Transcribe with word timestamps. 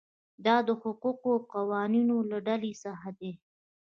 دا 0.45 0.55
د 0.67 0.69
حقوقي 0.81 1.35
قوانینو 1.53 2.15
له 2.29 2.37
ډلې 2.47 2.73
څخه 2.83 3.09
دي. 3.19 3.31